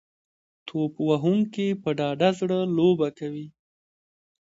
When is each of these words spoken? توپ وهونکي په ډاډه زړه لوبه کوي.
توپ 0.67 0.93
وهونکي 1.09 1.67
په 1.81 1.89
ډاډه 1.97 2.29
زړه 2.39 2.59
لوبه 2.77 3.09
کوي. 3.19 3.47